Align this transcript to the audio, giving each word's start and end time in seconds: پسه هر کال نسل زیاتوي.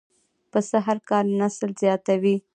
پسه 0.51 0.77
هر 0.85 0.97
کال 1.09 1.25
نسل 1.39 1.69
زیاتوي. 1.81 2.35